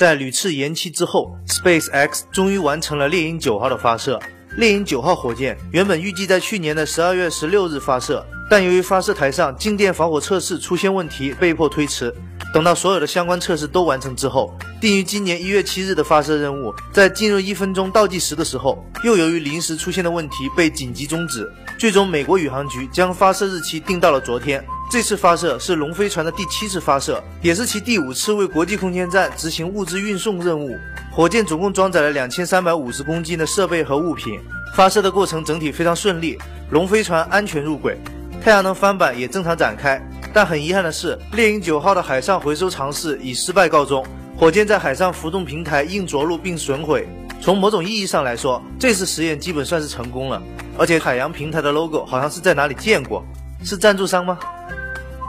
[0.00, 4.18] 在屡次延期之后，SpaceX 终于完成了猎鹰九号的发射。
[4.56, 12.10] 猎鹰九号火箭原本预计在去年的十二月十六日发射，但由于发射台上静电防火测试出现问题，被迫推迟。
[12.52, 21.48] 等到所有的相关测试都完成之后，定于今年一月七日的发射任务，在进入一分钟倒计时的时候，又由于临时出现的问题被紧急终止。
[21.78, 24.64] 最终，美国宇航局将发射日期定到了昨天。
[24.90, 30.76] 这次发射是龙飞船的第七次发射，也是其第五次为国际空间站执行物资运送任务。
[31.12, 34.40] 火箭总共装载了两千三百五十公斤的设备和物品，
[34.74, 36.36] 发射的过程整体非常顺利，
[36.72, 37.96] 龙飞船安全入轨，
[38.42, 40.04] 太阳能帆板也正常展开。
[40.32, 44.04] 但很遗憾的是，猎鹰九号的海上回收尝试以失败告终，
[44.36, 47.08] 火箭在海上浮动平台硬着陆并损毁。
[47.40, 50.40] 从某种意义上来说，这次实验基本算是成功了。
[50.78, 53.24] 而且海洋平台的 logo 好像是在哪里见过，
[53.64, 54.38] 是赞助商吗？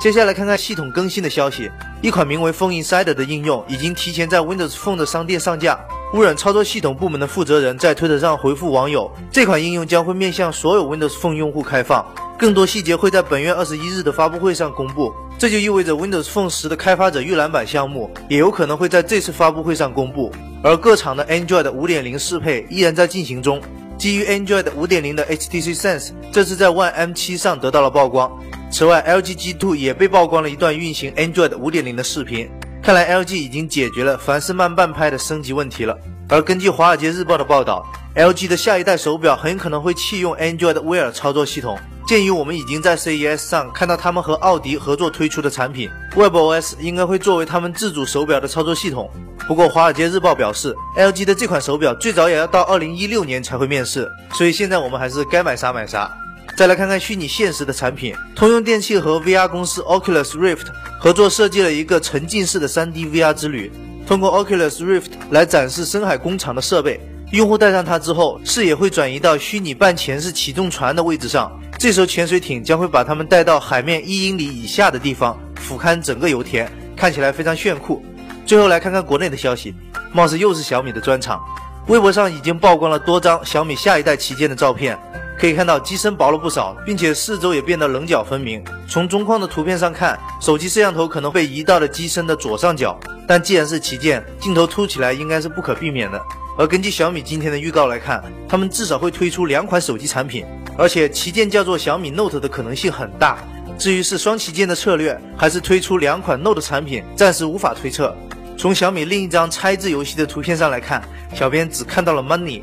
[0.00, 1.70] 接下来看看系统更新的消息。
[2.02, 5.78] 一款名为 Phone Insider 的应用已经提前在 Windows Phone 的商店上架。
[6.14, 12.06] 微软操作系统部门的负责人在推特上回复网友，这款应用将会面向所有 Windows Phone 用户开放，
[12.38, 15.14] 更多细节会在本月二十一日的发布会上公布。
[15.38, 20.30] 这就意味着 Windows Phone 十的开发者预览版项目也有可能会在这次发布会上公布。
[20.62, 23.60] 而各厂的 Android 五点零适配依然在进行中。
[23.98, 28.30] 基于 Android 5.0的 HTC Sense 这次在 One M7 上得到了曝光。
[28.70, 32.50] 此外，LG G2 也被曝光了一段运行 Android 5.0的视频。
[32.82, 35.96] 看来 LG 已经解决了凡是慢半拍的升级问题了。
[36.28, 41.78] 而根据《华尔街日报》的报道，LG 的下一代手表很可能会弃用 Android Wear 操作系统。
[42.06, 49.10] 鉴于我们已经在 CES 上看到他们和奥迪合作推出的产品，WebOS 应该会作为他们自主手表的操作系统。
[49.48, 56.08] 不过，《华尔街日报》表示，LG 的这款手表最早也要到2016年才会面世，所以现在我们还是该买啥买啥。
[56.56, 60.66] 再来看看虚拟现实的产品，通用电气和 VR 公司 Oculus Rift
[61.00, 63.72] 合作设计了一个沉浸式的 3D VR 之旅，
[64.06, 67.00] 通过 Oculus Rift 来展示深海工厂的设备。
[67.32, 71.50] 用户戴上它之后，视野会转移到虚拟半潜式起重船的位置上。
[71.76, 78.04] 这艘潜水艇将会把他们带到海面一英里以下的地方，俯瞰整个油田，看起来非常炫酷。
[78.46, 79.74] 最后来看看国内的消息，
[80.12, 81.40] 貌似又是小米的专场。
[81.88, 84.96] 微博上已经曝光了多张小米下一代旗舰的照片，
[85.36, 88.62] 可以看到机身薄了不少，并且四周也变得棱角分明。
[88.88, 96.22] 从中框的图片上看，手机摄像头可能被移到了机身的左上角，但既然是旗舰，镜头凸起来应该是不可避免的。
[96.58, 100.44] 而根据小米今天的预告来看，他们至少会推出两款手机产品，
[100.78, 103.38] 而且旗舰叫做小米 Note 的可能性很大。
[103.76, 108.16] 至于是双旗舰的策略，还是推出两款 Note 产品，暂时无法推测。
[108.56, 111.02] 从小米另一张拆字游戏的图片上来看，
[111.34, 112.62] 小编只看到了 Money，